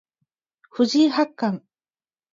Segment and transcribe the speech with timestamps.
[0.71, 1.63] 藤井八冠